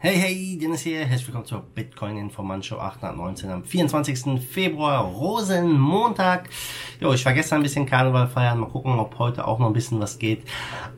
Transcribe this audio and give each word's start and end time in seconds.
Hey, 0.00 0.14
hey, 0.16 0.56
Dennis 0.56 0.82
hier. 0.82 1.00
Herzlich 1.00 1.26
willkommen 1.26 1.44
zur 1.44 1.60
Bitcoin 1.60 2.18
Informant 2.18 2.64
Show 2.64 2.78
819 2.78 3.50
am 3.50 3.64
24. 3.64 4.40
Februar, 4.40 5.02
Rosenmontag. 5.02 6.48
Jo, 7.00 7.12
ich 7.14 7.26
war 7.26 7.32
gestern 7.32 7.58
ein 7.58 7.62
bisschen 7.64 7.84
Karneval 7.84 8.28
feiern. 8.28 8.60
Mal 8.60 8.68
gucken, 8.68 8.96
ob 8.96 9.18
heute 9.18 9.44
auch 9.44 9.58
noch 9.58 9.66
ein 9.66 9.72
bisschen 9.72 9.98
was 9.98 10.20
geht. 10.20 10.44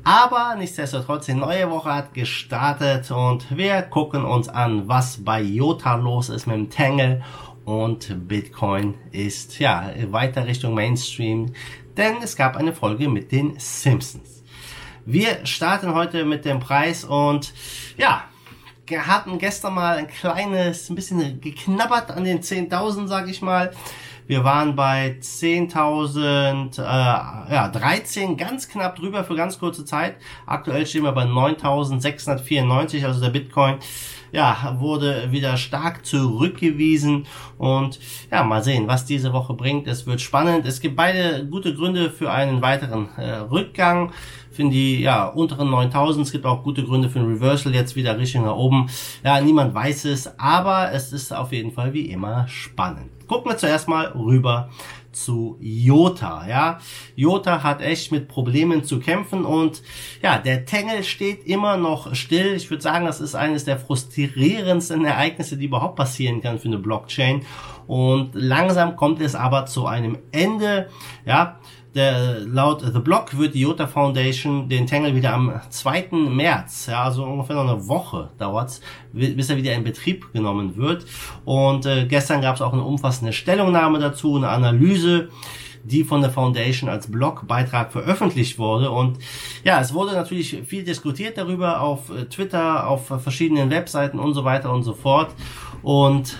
Aber 0.04 0.54
nichtsdestotrotz, 0.58 1.24
die 1.24 1.32
neue 1.32 1.70
Woche 1.70 1.94
hat 1.94 2.12
gestartet 2.12 3.10
und 3.10 3.56
wir 3.56 3.80
gucken 3.80 4.26
uns 4.26 4.50
an, 4.50 4.86
was 4.86 5.24
bei 5.24 5.40
Jota 5.40 5.94
los 5.94 6.28
ist 6.28 6.46
mit 6.46 6.56
dem 6.56 6.68
Tangle 6.68 7.22
und 7.64 8.28
Bitcoin 8.28 8.96
ist, 9.12 9.58
ja, 9.60 9.94
weiter 10.10 10.46
Richtung 10.46 10.74
Mainstream, 10.74 11.54
denn 11.96 12.16
es 12.22 12.36
gab 12.36 12.54
eine 12.54 12.74
Folge 12.74 13.08
mit 13.08 13.32
den 13.32 13.58
Simpsons. 13.58 14.44
Wir 15.06 15.46
starten 15.46 15.94
heute 15.94 16.26
mit 16.26 16.44
dem 16.44 16.60
Preis 16.60 17.04
und 17.04 17.54
ja, 17.96 18.24
hatten 18.98 19.38
gestern 19.38 19.74
mal 19.74 19.96
ein 19.96 20.08
kleines, 20.08 20.90
ein 20.90 20.94
bisschen 20.94 21.40
geknabbert 21.40 22.10
an 22.10 22.24
den 22.24 22.40
10.000, 22.40 23.06
sag 23.06 23.28
ich 23.28 23.42
mal. 23.42 23.72
Wir 24.26 24.44
waren 24.44 24.76
bei 24.76 25.16
10.000, 25.20 26.78
äh, 26.78 26.82
ja, 26.82 27.68
13, 27.68 28.36
ganz 28.36 28.68
knapp 28.68 28.94
drüber 28.94 29.24
für 29.24 29.34
ganz 29.34 29.58
kurze 29.58 29.84
Zeit. 29.84 30.16
Aktuell 30.46 30.86
stehen 30.86 31.02
wir 31.02 31.10
bei 31.10 31.24
9.694, 31.24 33.04
also 33.04 33.20
der 33.20 33.30
Bitcoin, 33.30 33.78
ja, 34.32 34.76
wurde 34.78 35.32
wieder 35.32 35.56
stark 35.56 36.04
zurückgewiesen 36.06 37.26
und 37.58 37.98
ja, 38.30 38.42
mal 38.44 38.62
sehen, 38.62 38.88
was 38.88 39.04
diese 39.04 39.32
Woche 39.32 39.54
bringt. 39.54 39.86
Es 39.86 40.06
wird 40.06 40.20
spannend. 40.20 40.66
Es 40.66 40.80
gibt 40.80 40.96
beide 40.96 41.46
gute 41.46 41.74
Gründe 41.74 42.10
für 42.10 42.30
einen 42.30 42.62
weiteren 42.62 43.08
äh, 43.16 43.36
Rückgang 43.36 44.12
finde 44.60 44.74
die 44.74 45.00
ja 45.00 45.26
unteren 45.26 45.70
9000. 45.70 46.26
Es 46.26 46.32
gibt 46.32 46.44
auch 46.44 46.62
gute 46.62 46.84
Gründe 46.84 47.08
für 47.08 47.20
ein 47.20 47.26
Reversal 47.26 47.74
jetzt 47.74 47.96
wieder 47.96 48.18
Richtung 48.18 48.44
nach 48.44 48.56
oben. 48.56 48.90
Ja, 49.24 49.40
niemand 49.40 49.74
weiß 49.74 50.04
es, 50.04 50.38
aber 50.38 50.92
es 50.92 51.14
ist 51.14 51.32
auf 51.32 51.52
jeden 51.52 51.72
Fall 51.72 51.94
wie 51.94 52.10
immer 52.10 52.46
spannend. 52.46 53.10
Gucken 53.26 53.50
wir 53.50 53.56
zuerst 53.56 53.88
mal 53.88 54.08
rüber 54.08 54.68
zu 55.12 55.56
Jota, 55.60 56.46
ja. 56.48 56.78
Jota 57.16 57.62
hat 57.62 57.82
echt 57.82 58.12
mit 58.12 58.28
Problemen 58.28 58.84
zu 58.84 59.00
kämpfen 59.00 59.44
und 59.44 59.82
ja, 60.22 60.38
der 60.38 60.64
Tangle 60.64 61.04
steht 61.04 61.46
immer 61.46 61.76
noch 61.76 62.14
still. 62.14 62.54
Ich 62.54 62.70
würde 62.70 62.82
sagen, 62.82 63.06
das 63.06 63.20
ist 63.20 63.34
eines 63.34 63.64
der 63.64 63.78
frustrierendsten 63.78 65.04
Ereignisse, 65.04 65.56
die 65.56 65.66
überhaupt 65.66 65.96
passieren 65.96 66.40
kann 66.40 66.58
für 66.58 66.68
eine 66.68 66.78
Blockchain. 66.78 67.42
Und 67.86 68.30
langsam 68.34 68.94
kommt 68.96 69.20
es 69.20 69.34
aber 69.34 69.66
zu 69.66 69.86
einem 69.86 70.18
Ende, 70.30 70.88
ja. 71.26 71.58
Der, 71.94 72.40
laut 72.40 72.82
The 72.82 73.00
Block 73.00 73.36
wird 73.36 73.54
die 73.54 73.62
Jota 73.62 73.88
Foundation 73.88 74.68
den 74.68 74.86
Tangle 74.86 75.14
wieder 75.16 75.34
am 75.34 75.60
2. 75.70 76.08
März, 76.12 76.86
ja, 76.86 77.02
also 77.02 77.24
ungefähr 77.24 77.56
noch 77.56 77.68
eine 77.68 77.88
Woche 77.88 78.30
dauert's, 78.38 78.80
bis 79.12 79.50
er 79.50 79.56
wieder 79.56 79.74
in 79.74 79.82
Betrieb 79.82 80.32
genommen 80.32 80.76
wird. 80.76 81.04
Und 81.44 81.86
äh, 81.86 82.06
gestern 82.06 82.42
gab 82.42 82.54
es 82.54 82.62
auch 82.62 82.72
eine 82.72 82.84
umfassende 82.84 83.32
Stellungnahme 83.32 83.98
dazu, 83.98 84.36
eine 84.36 84.50
Analyse, 84.50 85.30
die 85.82 86.04
von 86.04 86.20
der 86.20 86.30
Foundation 86.30 86.88
als 86.88 87.10
Blogbeitrag 87.10 87.90
veröffentlicht 87.90 88.58
wurde. 88.58 88.90
Und 88.90 89.18
ja, 89.64 89.80
es 89.80 89.92
wurde 89.92 90.12
natürlich 90.12 90.62
viel 90.66 90.84
diskutiert 90.84 91.38
darüber 91.38 91.80
auf 91.80 92.10
äh, 92.10 92.26
Twitter, 92.26 92.86
auf 92.86 93.06
verschiedenen 93.06 93.70
Webseiten 93.70 94.20
und 94.20 94.34
so 94.34 94.44
weiter 94.44 94.72
und 94.72 94.84
so 94.84 94.94
fort. 94.94 95.34
Und 95.82 96.38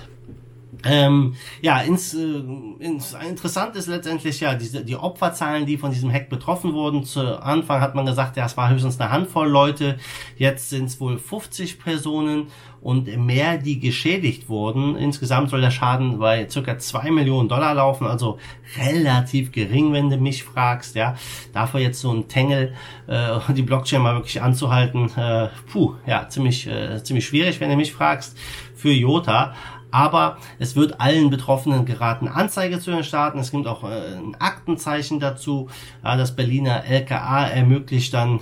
ähm, 0.85 1.35
ja, 1.61 1.81
ins, 1.81 2.15
äh, 2.15 2.43
ins, 2.79 3.15
interessant 3.29 3.77
ist 3.77 3.87
letztendlich 3.87 4.41
ja 4.41 4.55
diese, 4.55 4.85
die 4.85 4.97
Opferzahlen, 4.97 5.67
die 5.67 5.77
von 5.77 5.91
diesem 5.91 6.13
Hack 6.13 6.29
betroffen 6.29 6.73
wurden. 6.73 7.05
Zu 7.05 7.43
Anfang 7.43 7.81
hat 7.81 7.95
man 7.95 8.07
gesagt, 8.07 8.37
ja, 8.37 8.47
es 8.47 8.57
war 8.57 8.71
höchstens 8.71 9.01
eine 9.01 9.11
Handvoll 9.11 9.49
Leute. 9.49 9.99
Jetzt 10.37 10.71
sind 10.71 10.87
es 10.87 11.01
wohl 11.01 11.19
50 11.19 11.79
Personen 11.81 12.49
und 12.81 13.15
mehr, 13.19 13.59
die 13.59 13.79
geschädigt 13.79 14.49
wurden. 14.49 14.97
Insgesamt 14.97 15.51
soll 15.51 15.61
der 15.61 15.71
Schaden 15.71 16.19
bei 16.19 16.49
circa 16.49 16.79
zwei 16.79 17.11
Millionen 17.11 17.49
Dollar 17.49 17.75
laufen, 17.75 18.07
also 18.07 18.39
relativ 18.79 19.53
gering, 19.53 19.93
wenn 19.93 20.09
du 20.09 20.17
mich 20.17 20.45
fragst. 20.45 20.95
Ja, 20.95 21.17
dafür 21.53 21.81
jetzt 21.81 22.01
so 22.01 22.13
ein 22.13 22.29
Tangle, 22.29 22.73
äh, 23.07 23.39
die 23.53 23.63
Blockchain 23.63 24.01
mal 24.01 24.15
wirklich 24.15 24.41
anzuhalten, 24.41 25.11
äh, 25.17 25.49
puh, 25.71 25.95
ja, 26.07 26.29
ziemlich, 26.29 26.67
äh, 26.67 27.03
ziemlich 27.03 27.27
schwierig, 27.27 27.61
wenn 27.61 27.71
du 27.71 27.77
mich 27.77 27.93
fragst 27.93 28.39
für 28.75 28.91
Jota 28.91 29.55
aber 29.91 30.39
es 30.59 30.77
wird 30.77 31.01
allen 31.01 31.31
Betroffenen 31.31 31.85
geraten, 31.85 32.29
Anzeige 32.29 32.81
zu 32.81 33.03
starten. 33.03 33.39
Es 33.39 33.51
gibt 33.51 33.67
auch 33.67 33.85
äh, 33.85 34.17
ein 34.17 34.37
Aktenzeichen 34.39 35.21
dazu. 35.21 35.69
Ja, 36.05 36.17
das 36.17 36.37
Berliner 36.37 36.85
LKA 36.85 37.47
ermöglicht 37.47 38.15
dann 38.15 38.41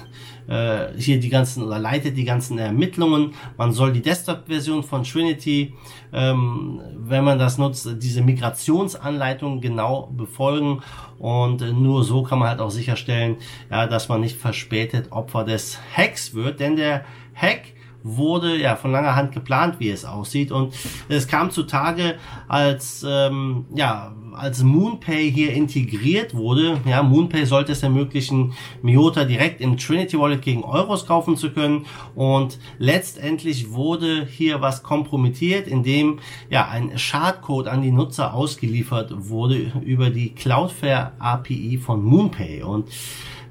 äh, 0.49 0.89
hier 0.97 1.21
die 1.21 1.29
ganzen 1.29 1.63
oder 1.63 1.79
leitet 1.79 2.17
die 2.17 2.25
ganzen 2.25 2.59
Ermittlungen. 2.59 3.35
Man 3.57 3.73
soll 3.73 3.93
die 3.93 4.03
Desktop-Version 4.03 4.83
von 4.83 5.05
Trinity, 5.05 5.75
ähm, 6.13 6.81
wenn 6.97 7.25
man 7.25 7.39
das 7.39 7.59
nutzt, 7.59 7.89
diese 8.03 8.23
Migrationsanleitung 8.23 9.61
genau 9.61 10.11
befolgen 10.17 10.83
und 11.19 11.63
äh, 11.63 11.73
nur 11.73 12.05
so 12.05 12.23
kann 12.23 12.39
man 12.39 12.49
halt 12.49 12.61
auch 12.61 12.71
sicherstellen, 12.71 13.37
ja, 13.71 13.87
dass 13.87 14.09
man 14.09 14.21
nicht 14.21 14.37
verspätet 14.37 15.13
Opfer 15.13 15.45
des 15.45 15.79
Hacks 15.95 16.35
wird, 16.35 16.61
denn 16.61 16.77
der 16.77 17.05
Hack 17.35 17.78
wurde 18.03 18.57
ja 18.57 18.77
von 18.77 18.93
langer 18.93 19.17
Hand 19.17 19.33
geplant, 19.33 19.77
wie 19.79 19.91
es 19.91 20.05
aussieht. 20.05 20.53
Und 20.53 20.75
es 21.09 21.29
kam 21.29 21.51
zutage, 21.51 22.17
als 22.49 23.05
ähm, 23.09 23.67
ja 23.75 24.15
als 24.39 24.63
MoonPay 24.63 25.31
hier 25.31 25.53
integriert 25.53 26.35
wurde. 26.35 26.81
Ja, 26.87 27.03
MoonPay 27.03 27.45
sollte 27.45 27.73
es 27.73 27.83
ermöglichen, 27.83 28.55
Miota 28.83 29.25
direkt 29.25 29.61
im 29.61 29.77
Trinity 29.77 30.19
Wallet 30.19 30.43
gegen 30.43 30.63
Euros 30.63 31.07
kaufen 31.07 31.37
zu 31.37 31.51
können. 31.51 31.87
Und 32.15 32.59
letztendlich 32.79 33.73
wurde 33.73 34.27
hier 34.27 34.61
was 34.61 34.83
kompromittiert, 34.83 35.67
indem 35.67 36.21
ja 36.51 36.69
ein 36.69 36.97
Schadcode 36.99 37.67
an 37.67 37.83
die 37.83 37.91
Nutzer 37.91 38.33
ausgeliefert 38.35 39.13
wurde 39.29 39.73
über 39.85 40.11
die 40.11 40.35
Cloudflare 40.35 41.13
API 41.19 41.79
von 41.79 42.03
MoonPay. 42.05 42.63
Und 42.63 42.89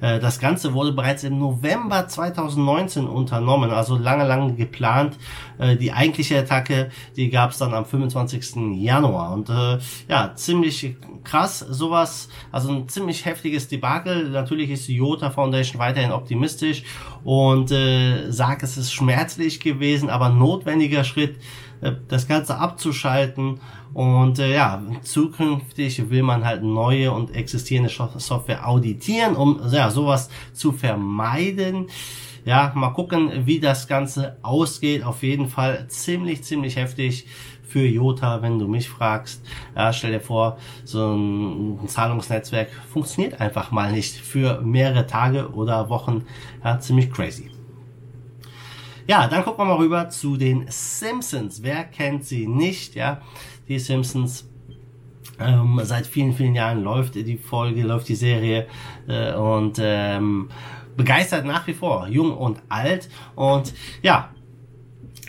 das 0.01 0.39
Ganze 0.39 0.73
wurde 0.73 0.91
bereits 0.91 1.23
im 1.23 1.39
November 1.39 2.07
2019 2.07 3.07
unternommen, 3.07 3.71
also 3.71 3.97
lange, 3.97 4.25
lange 4.25 4.53
geplant. 4.53 5.17
Äh, 5.57 5.75
die 5.75 5.91
eigentliche 5.91 6.37
Attacke, 6.39 6.89
die 7.15 7.29
gab 7.29 7.51
es 7.51 7.57
dann 7.57 7.73
am 7.73 7.85
25. 7.85 8.75
Januar. 8.75 9.33
Und 9.33 9.49
äh, 9.49 9.79
ja, 10.07 10.33
ziemlich 10.35 10.95
krass, 11.23 11.59
sowas, 11.59 12.29
also 12.51 12.71
ein 12.71 12.87
ziemlich 12.87 13.25
heftiges 13.25 13.67
Debakel. 13.67 14.29
Natürlich 14.29 14.69
ist 14.69 14.87
die 14.87 14.95
Jota 14.95 15.29
Foundation 15.29 15.79
weiterhin 15.79 16.11
optimistisch 16.11 16.83
und 17.23 17.71
äh, 17.71 18.31
sagt, 18.31 18.63
es 18.63 18.77
ist 18.77 18.93
schmerzlich 18.93 19.59
gewesen, 19.59 20.09
aber 20.09 20.29
notwendiger 20.29 21.03
Schritt, 21.03 21.37
äh, 21.76 21.76
das 22.07 22.27
Ganze 22.27 22.57
abzuschalten. 22.57 23.59
Und 23.93 24.39
äh, 24.39 24.53
ja, 24.53 24.81
zukünftig 25.01 26.09
will 26.09 26.23
man 26.23 26.45
halt 26.45 26.63
neue 26.63 27.11
und 27.11 27.35
existierende 27.35 27.89
Software 27.89 28.67
auditieren, 28.67 29.35
um 29.35 29.59
ja, 29.71 29.89
sowas 29.89 30.29
zu 30.53 30.71
vermeiden. 30.71 31.87
Ja, 32.45 32.71
mal 32.75 32.91
gucken, 32.91 33.45
wie 33.45 33.59
das 33.59 33.87
Ganze 33.87 34.37
ausgeht. 34.41 35.03
Auf 35.03 35.23
jeden 35.23 35.47
Fall 35.47 35.87
ziemlich, 35.89 36.43
ziemlich 36.43 36.77
heftig 36.77 37.27
für 37.67 37.85
Jota, 37.85 38.41
wenn 38.41 38.59
du 38.59 38.67
mich 38.67 38.87
fragst. 38.87 39.45
Ja, 39.75 39.91
stell 39.91 40.13
dir 40.13 40.21
vor, 40.21 40.57
so 40.85 41.13
ein 41.13 41.87
Zahlungsnetzwerk 41.87 42.69
funktioniert 42.91 43.41
einfach 43.41 43.71
mal 43.71 43.91
nicht 43.91 44.15
für 44.15 44.61
mehrere 44.61 45.05
Tage 45.05 45.49
oder 45.49 45.89
Wochen. 45.89 46.25
Ja, 46.63 46.79
ziemlich 46.79 47.11
crazy. 47.11 47.56
Ja, 49.07 49.27
dann 49.27 49.43
gucken 49.43 49.59
wir 49.59 49.65
mal 49.65 49.77
rüber 49.77 50.09
zu 50.09 50.35
den 50.35 50.65
Simpsons. 50.67 51.63
Wer 51.63 51.85
kennt 51.85 52.25
sie 52.25 52.45
nicht? 52.45 52.95
Ja, 52.95 53.21
die 53.67 53.79
Simpsons. 53.79 54.49
Ähm, 55.39 55.79
seit 55.83 56.07
vielen, 56.07 56.33
vielen 56.33 56.55
Jahren 56.55 56.83
läuft 56.83 57.15
die 57.15 57.37
Folge, 57.37 57.83
läuft 57.83 58.09
die 58.09 58.15
Serie 58.15 58.65
äh, 59.07 59.33
und 59.33 59.79
ähm, 59.79 60.49
begeistert 60.95 61.45
nach 61.45 61.67
wie 61.67 61.73
vor, 61.73 62.07
jung 62.07 62.35
und 62.35 62.59
alt. 62.69 63.07
Und 63.35 63.73
ja, 64.01 64.31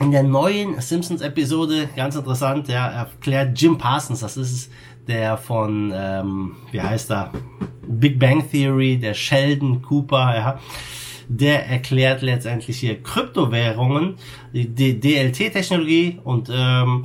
in 0.01 0.11
der 0.11 0.23
neuen 0.23 0.81
Simpsons-Episode, 0.81 1.91
ganz 1.95 2.17
interessant, 2.17 2.69
ja, 2.69 2.89
erklärt 2.89 3.61
Jim 3.61 3.77
Parsons, 3.77 4.21
das 4.21 4.37
ist 4.37 4.73
der 5.07 5.37
von, 5.37 5.93
ähm, 5.95 6.57
wie 6.73 6.81
heißt 6.81 7.11
er, 7.11 7.33
Big 7.87 8.19
Bang 8.19 8.49
Theory, 8.51 8.99
der 8.99 9.15
Sheldon 9.15 9.83
Cooper, 9.83 10.37
ja, 10.37 10.59
der 11.29 11.67
erklärt 11.67 12.23
letztendlich 12.23 12.79
hier 12.79 13.03
Kryptowährungen, 13.03 14.17
die 14.53 14.99
DLT-Technologie 14.99 16.19
und 16.25 16.51
ähm, 16.53 17.05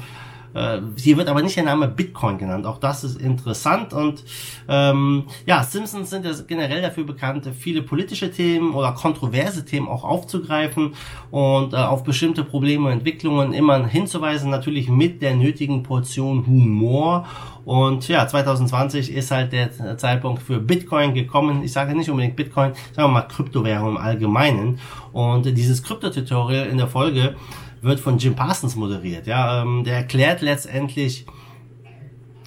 äh, 0.53 0.79
hier 0.97 1.17
wird 1.17 1.27
aber 1.27 1.41
nicht 1.41 1.55
der 1.55 1.63
Name 1.63 1.87
Bitcoin 1.87 2.37
genannt. 2.37 2.65
Auch 2.65 2.77
das 2.77 3.03
ist 3.03 3.19
interessant. 3.19 3.93
Und 3.93 4.23
ähm, 4.67 5.23
ja, 5.45 5.63
Simpsons 5.63 6.09
sind 6.09 6.25
ja 6.25 6.31
generell 6.47 6.81
dafür 6.81 7.05
bekannt, 7.05 7.49
viele 7.57 7.81
politische 7.81 8.31
Themen 8.31 8.73
oder 8.73 8.91
kontroverse 8.91 9.65
Themen 9.65 9.87
auch 9.87 10.03
aufzugreifen 10.03 10.93
und 11.31 11.73
äh, 11.73 11.77
auf 11.77 12.03
bestimmte 12.03 12.43
Probleme 12.43 12.87
und 12.87 12.93
Entwicklungen 12.93 13.53
immer 13.53 13.85
hinzuweisen, 13.85 14.49
natürlich 14.49 14.89
mit 14.89 15.21
der 15.21 15.35
nötigen 15.35 15.83
Portion 15.83 16.45
Humor. 16.45 17.25
Und 17.65 18.07
ja, 18.09 18.27
2020 18.27 19.13
ist 19.13 19.31
halt 19.31 19.53
der 19.53 19.97
Zeitpunkt 19.97 20.41
für 20.41 20.59
Bitcoin 20.59 21.13
gekommen. 21.13 21.63
Ich 21.63 21.71
sage 21.71 21.95
nicht 21.95 22.09
unbedingt 22.09 22.35
Bitcoin, 22.35 22.73
sagen 22.93 23.07
wir 23.09 23.13
mal 23.13 23.21
Kryptowährung 23.21 23.91
im 23.91 23.97
Allgemeinen. 23.97 24.79
Und 25.13 25.45
dieses 25.45 25.81
Krypto-Tutorial 25.81 26.67
in 26.67 26.77
der 26.77 26.87
Folge 26.87 27.35
wird 27.83 27.99
von 27.99 28.17
Jim 28.17 28.35
Parsons 28.35 28.75
moderiert. 28.75 29.27
Ja, 29.27 29.61
ähm, 29.61 29.83
der 29.83 29.97
erklärt 29.97 30.41
letztendlich 30.41 31.25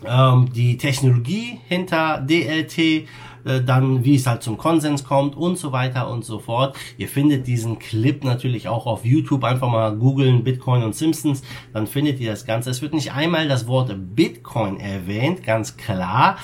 ähm, 0.05 0.53
die 0.53 0.77
Technologie 0.77 1.61
hinter 1.69 2.21
DLT 2.21 3.07
äh, 3.47 3.63
dann 3.63 4.05
wie 4.05 4.17
es 4.17 4.27
halt 4.27 4.43
zum 4.43 4.59
Konsens 4.59 5.05
kommt 5.05 5.37
und 5.37 5.57
so 5.57 5.71
weiter 5.71 6.11
und 6.11 6.25
so 6.25 6.41
fort. 6.41 6.77
Ihr 6.99 7.09
findet 7.09 7.47
diesen 7.47 7.79
Clip 7.79 8.25
natürlich 8.25 8.67
auch 8.67 8.87
auf 8.87 9.05
YouTube. 9.05 9.45
Einfach 9.45 9.69
mal 9.69 9.95
googeln 9.95 10.43
Bitcoin 10.43 10.83
und 10.83 10.97
Simpsons, 10.97 11.43
dann 11.73 11.87
findet 11.87 12.19
ihr 12.19 12.31
das 12.33 12.45
Ganze. 12.45 12.71
Es 12.71 12.83
wird 12.83 12.93
nicht 12.93 13.13
einmal 13.13 13.47
das 13.47 13.69
Wort 13.69 13.95
Bitcoin 14.17 14.81
erwähnt, 14.81 15.45
ganz 15.45 15.77
klar. 15.77 16.39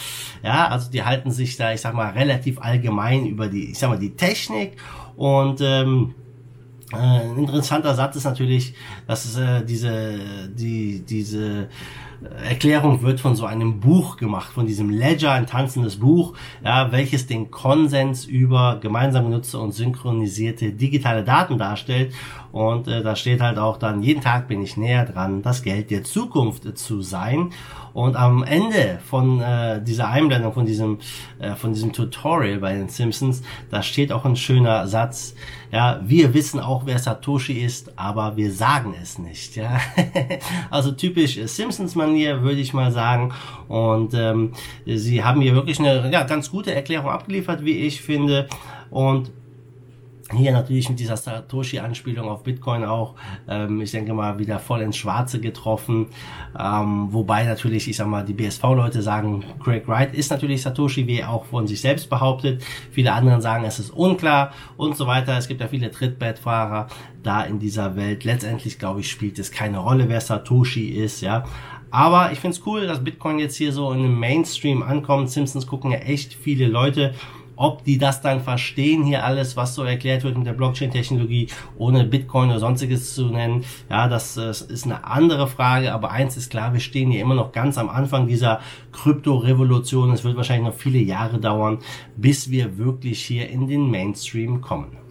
Ja, 0.45 0.69
also 0.69 0.91
die 0.93 1.03
halten 1.03 1.33
sich 1.33 1.57
da, 1.57 1.73
ich 1.73 1.81
sag 1.81 1.95
mal, 1.95 2.11
relativ 2.11 2.61
allgemein 2.61 3.27
über 3.27 3.49
die, 3.49 3.73
ich 3.73 3.79
sag 3.79 3.91
mal, 3.91 3.99
die 3.99 4.15
Technik 4.15 4.77
und 5.17 5.61
ähm, 5.61 6.15
äh, 6.93 7.39
interessanter 7.39 7.95
Satz 7.95 8.17
ist 8.17 8.25
natürlich, 8.25 8.75
dass 9.07 9.37
äh, 9.37 9.65
diese, 9.65 10.49
die, 10.49 11.01
diese 11.01 11.69
Erklärung 12.49 13.03
wird 13.03 13.21
von 13.21 13.35
so 13.37 13.45
einem 13.47 13.81
Buch 13.81 14.17
gemacht, 14.17 14.53
von 14.53 14.67
diesem 14.67 14.91
Ledger, 14.91 15.33
ein 15.33 15.47
tanzendes 15.47 15.97
Buch, 15.97 16.35
ja, 16.65 16.93
welches 16.93 17.27
den 17.27 17.51
Konsens 17.51 18.25
über 18.25 18.79
gemeinsam 18.81 19.25
genutzte 19.25 19.59
und 19.59 19.73
synchronisierte 19.73 20.73
digitale 20.73 21.25
Daten 21.25 21.59
darstellt. 21.59 22.13
Und 22.53 22.87
äh, 22.87 23.03
da 23.03 23.17
steht 23.17 23.41
halt 23.41 23.59
auch 23.59 23.79
dann, 23.79 24.03
jeden 24.03 24.21
Tag 24.21 24.47
bin 24.47 24.63
ich 24.63 24.77
näher 24.77 25.07
dran, 25.07 25.43
das 25.43 25.63
Geld 25.63 25.91
der 25.91 26.05
Zukunft 26.05 26.77
zu 26.77 27.01
sein. 27.01 27.51
Und 27.95 28.17
am 28.17 28.43
Ende 28.43 29.01
von 29.05 29.41
äh, 29.41 29.83
dieser 29.83 30.09
Einblendung, 30.09 30.53
von 30.53 30.67
diesem, 30.67 30.99
äh, 31.39 31.55
von 31.55 31.75
diesem 31.75 31.93
Tutorial 31.93 32.59
bei 32.59 32.75
den 32.75 32.89
Simpsons, 32.89 33.43
da 33.71 33.83
steht 33.83 34.13
auch 34.13 34.25
ein 34.25 34.37
schöner 34.37 34.87
Satz. 34.87 35.35
Ja, 35.71 36.01
wir 36.05 36.35
wissen 36.35 36.61
auch, 36.61 36.85
wer 36.87 36.99
Satoshi 36.99 37.55
ist, 37.55 37.99
aber 37.99 38.37
wir 38.37 38.53
sagen 38.53 38.95
es 39.01 39.19
nicht. 39.19 39.57
Ja, 39.57 39.79
also 40.71 40.93
typisch 40.93 41.37
Simpsons-Manier, 42.13 42.43
würde 42.43 42.61
ich 42.61 42.75
mal 42.75 42.93
sagen. 42.93 43.33
Und 43.69 44.15
ähm, 44.15 44.53
sie 44.87 45.25
haben 45.25 45.41
hier 45.41 45.55
wirklich 45.55 45.79
eine 45.79 46.11
ja, 46.11 46.23
ganz 46.25 46.51
gute 46.51 46.75
Erklärung 46.75 47.11
abgeliefert, 47.11 47.65
wie 47.65 47.79
ich 47.79 48.03
finde. 48.03 48.49
Und 48.91 49.33
hier 50.35 50.53
natürlich 50.53 50.89
mit 50.89 50.99
dieser 50.99 51.17
Satoshi-Anspielung 51.17 52.29
auf 52.29 52.43
Bitcoin 52.43 52.85
auch, 52.85 53.15
ähm, 53.49 53.81
ich 53.83 53.91
denke 53.91 54.15
mal, 54.15 54.39
wieder 54.39 54.59
voll 54.59 54.81
ins 54.81 54.97
Schwarze 54.97 55.41
getroffen. 55.41 56.07
Ähm, 56.59 57.09
wobei 57.13 57.45
natürlich, 57.45 57.89
ich 57.89 57.97
sag 57.97 58.07
mal, 58.07 58.25
die 58.25 58.33
BSV-Leute 58.33 59.03
sagen, 59.03 59.45
Craig 59.63 59.87
Wright 59.89 60.15
ist 60.15 60.31
natürlich 60.31 60.63
Satoshi, 60.63 61.07
wie 61.07 61.21
er 61.21 61.31
auch 61.31 61.45
von 61.45 61.67
sich 61.67 61.81
selbst 61.81 62.09
behauptet. 62.09 62.65
Viele 62.91 63.13
anderen 63.13 63.43
sagen, 63.43 63.65
es 63.65 63.79
ist 63.79 63.91
unklar 63.91 64.53
und 64.79 64.97
so 64.97 65.07
weiter. 65.07 65.37
Es 65.37 65.49
gibt 65.49 65.61
ja 65.61 65.69
viele 65.69 65.91
Trittbettfahrer 65.91 66.87
da 67.23 67.43
in 67.43 67.59
dieser 67.59 67.97
Welt. 67.97 68.25
Letztendlich, 68.25 68.79
glaube 68.79 69.01
ich, 69.01 69.11
spielt 69.11 69.39
es 69.39 69.51
keine 69.51 69.79
Rolle, 69.79 70.09
wer 70.09 70.21
Satoshi 70.21 70.89
ist, 70.89 71.21
ja. 71.21 71.45
Aber 71.93 72.33
ich 72.33 72.41
finde 72.41 72.57
es 72.57 72.67
cool, 72.67 72.87
dass 72.87 73.05
Bitcoin 73.05 73.39
jetzt 73.39 73.55
hier 73.55 73.73
so 73.73 73.93
in 73.93 74.03
dem 74.03 74.19
Mainstream 74.19 74.83
ankommt. 74.83 75.31
Simpsons 75.31 75.67
gucken 75.67 75.93
ja 75.93 75.99
echt 75.99 76.35
viele 76.35 76.67
Leute 76.67 77.15
ob 77.63 77.85
die 77.85 77.99
das 77.99 78.21
dann 78.21 78.41
verstehen, 78.41 79.05
hier 79.05 79.25
alles, 79.25 79.57
was 79.57 79.75
so 79.75 79.85
erklärt 79.85 80.25
wird 80.25 80.37
mit 80.37 80.47
der 80.47 80.53
Blockchain-Technologie, 80.53 81.49
ohne 81.77 82.05
Bitcoin 82.05 82.51
oder 82.51 82.59
sonstiges 82.59 83.15
zu 83.15 83.27
nennen, 83.27 83.65
ja, 83.89 84.09
das, 84.09 84.35
das 84.35 84.63
ist 84.63 84.85
eine 84.85 85.05
andere 85.05 85.47
Frage. 85.47 85.93
Aber 85.93 86.11
eins 86.11 86.37
ist 86.37 86.51
klar, 86.51 86.73
wir 86.73 86.81
stehen 86.81 87.11
hier 87.11 87.21
immer 87.21 87.35
noch 87.35 87.53
ganz 87.53 87.79
am 87.79 87.89
Anfang 87.89 88.27
dieser 88.27 88.61
Krypto-Revolution. 88.93 90.13
Es 90.13 90.25
wird 90.25 90.37
wahrscheinlich 90.37 90.73
noch 90.73 90.79
viele 90.79 90.99
Jahre 90.99 91.39
dauern, 91.39 91.79
bis 92.17 92.51
wir 92.51 92.79
wirklich 92.79 93.23
hier 93.25 93.49
in 93.49 93.69
den 93.69 93.91
Mainstream 93.91 94.61
kommen. 94.61 95.02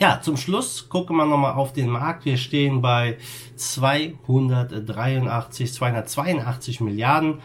Ja, 0.00 0.20
zum 0.20 0.36
Schluss 0.36 0.88
gucken 0.88 1.16
wir 1.16 1.26
nochmal 1.26 1.54
auf 1.54 1.72
den 1.72 1.88
Markt. 1.88 2.24
Wir 2.24 2.36
stehen 2.36 2.82
bei 2.82 3.18
283, 3.54 5.72
282 5.72 6.80
Milliarden. 6.80 7.40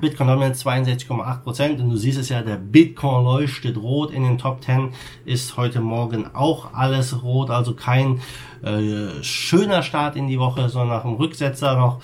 Bitcoin 0.00 0.28
Dominant 0.28 0.54
62,8 0.54 1.42
Prozent 1.42 1.80
und 1.80 1.90
du 1.90 1.96
siehst 1.96 2.18
es 2.18 2.28
ja, 2.28 2.42
der 2.42 2.56
Bitcoin 2.56 3.24
leuchtet 3.24 3.76
rot 3.76 4.12
in 4.12 4.22
den 4.22 4.38
Top 4.38 4.62
10, 4.62 4.90
ist 5.24 5.56
heute 5.56 5.80
Morgen 5.80 6.32
auch 6.34 6.72
alles 6.72 7.22
rot, 7.22 7.50
also 7.50 7.74
kein 7.74 8.20
äh, 8.62 9.22
schöner 9.22 9.82
Start 9.82 10.14
in 10.14 10.28
die 10.28 10.38
Woche, 10.38 10.68
sondern 10.68 10.98
nach 10.98 11.02
dem 11.02 11.14
Rücksetzer 11.14 11.76
noch 11.76 12.00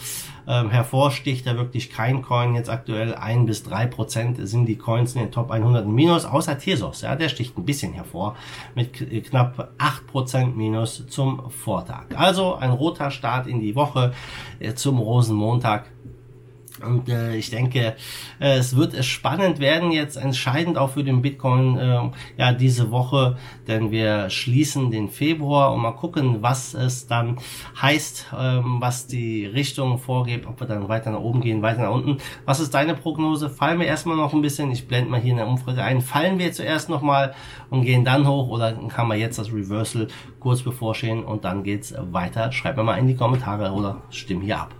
ähm, 0.46 0.70
hervorsticht 0.70 1.46
da 1.46 1.56
wirklich 1.56 1.90
kein 1.90 2.22
Coin 2.22 2.54
jetzt 2.54 2.68
aktuell 2.68 3.14
ein 3.14 3.46
bis 3.46 3.62
drei 3.62 3.86
Prozent 3.86 4.46
sind 4.46 4.66
die 4.66 4.76
Coins 4.76 5.14
in 5.14 5.22
den 5.22 5.30
Top 5.30 5.50
100 5.50 5.86
Minus, 5.86 6.24
außer 6.24 6.58
Tesos, 6.58 7.02
ja, 7.02 7.16
der 7.16 7.28
sticht 7.28 7.56
ein 7.56 7.64
bisschen 7.64 7.92
hervor 7.92 8.36
mit 8.74 8.92
knapp 9.26 9.72
acht 9.78 10.06
Prozent 10.06 10.56
Minus 10.56 11.06
zum 11.06 11.50
Vortag. 11.50 12.06
Also 12.16 12.56
ein 12.56 12.70
roter 12.70 13.10
Start 13.10 13.46
in 13.46 13.60
die 13.60 13.74
Woche 13.74 14.12
äh, 14.58 14.74
zum 14.74 14.98
Rosenmontag 14.98 15.90
und 16.86 17.08
äh, 17.08 17.36
ich 17.36 17.50
denke, 17.50 17.96
äh, 18.40 18.58
es 18.58 18.76
wird 18.76 19.04
spannend 19.04 19.58
werden 19.58 19.92
jetzt 19.92 20.16
entscheidend 20.16 20.78
auch 20.78 20.90
für 20.90 21.04
den 21.04 21.22
Bitcoin 21.22 21.78
äh, 21.78 22.10
ja 22.36 22.52
diese 22.52 22.90
Woche, 22.90 23.36
denn 23.66 23.90
wir 23.90 24.30
schließen 24.30 24.90
den 24.90 25.08
Februar 25.08 25.72
und 25.72 25.80
mal 25.80 25.92
gucken, 25.92 26.42
was 26.42 26.74
es 26.74 27.06
dann 27.06 27.38
heißt, 27.80 28.32
ähm, 28.38 28.76
was 28.80 29.06
die 29.06 29.46
Richtung 29.46 29.98
vorgibt, 29.98 30.46
ob 30.46 30.60
wir 30.60 30.66
dann 30.66 30.88
weiter 30.88 31.10
nach 31.10 31.20
oben 31.20 31.40
gehen, 31.40 31.62
weiter 31.62 31.82
nach 31.82 31.92
unten. 31.92 32.18
Was 32.44 32.60
ist 32.60 32.74
deine 32.74 32.94
Prognose? 32.94 33.50
Fallen 33.50 33.78
wir 33.78 33.86
erstmal 33.86 34.16
noch 34.16 34.32
ein 34.32 34.42
bisschen, 34.42 34.70
ich 34.70 34.86
blende 34.86 35.10
mal 35.10 35.20
hier 35.20 35.32
in 35.32 35.38
der 35.38 35.46
Umfrage 35.46 35.82
ein, 35.82 36.00
fallen 36.00 36.38
wir 36.38 36.52
zuerst 36.52 36.88
nochmal 36.88 37.34
und 37.70 37.82
gehen 37.82 38.04
dann 38.04 38.26
hoch 38.26 38.48
oder 38.48 38.72
kann 38.88 39.08
man 39.08 39.18
jetzt 39.18 39.38
das 39.38 39.52
Reversal 39.52 40.08
kurz 40.40 40.62
bevorstehen 40.62 41.24
und 41.24 41.44
dann 41.44 41.62
geht's 41.62 41.94
weiter? 41.98 42.52
Schreib 42.52 42.76
mir 42.76 42.84
mal 42.84 42.98
in 42.98 43.06
die 43.06 43.16
Kommentare 43.16 43.72
oder 43.72 44.02
stimm 44.10 44.40
hier 44.40 44.60
ab. 44.60 44.74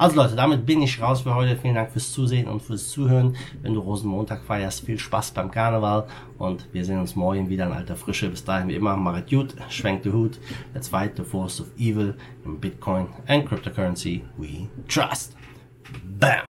Also 0.00 0.16
Leute, 0.16 0.34
damit 0.34 0.64
bin 0.64 0.80
ich 0.80 1.02
raus 1.02 1.20
für 1.20 1.34
heute. 1.34 1.58
Vielen 1.58 1.74
Dank 1.74 1.90
fürs 1.90 2.10
Zusehen 2.10 2.48
und 2.48 2.62
fürs 2.62 2.88
Zuhören. 2.88 3.36
Wenn 3.60 3.74
du 3.74 3.80
Rosenmontag 3.80 4.42
feierst, 4.42 4.86
viel 4.86 4.98
Spaß 4.98 5.32
beim 5.32 5.50
Karneval 5.50 6.06
und 6.38 6.66
wir 6.72 6.86
sehen 6.86 7.00
uns 7.00 7.16
morgen 7.16 7.50
wieder 7.50 7.66
in 7.66 7.72
alter 7.72 7.96
Frische. 7.96 8.30
Bis 8.30 8.42
dahin 8.42 8.68
wie 8.68 8.76
immer, 8.76 8.96
macht 8.96 9.28
gut, 9.28 9.54
schwenkt 9.68 10.06
den 10.06 10.14
Hut. 10.14 10.38
Fight 10.80 11.18
the 11.18 11.22
force 11.22 11.60
of 11.60 11.66
evil 11.76 12.14
in 12.46 12.58
Bitcoin 12.58 13.08
and 13.26 13.46
cryptocurrency 13.46 14.22
we 14.38 14.70
trust. 14.88 15.36
Bam! 16.18 16.46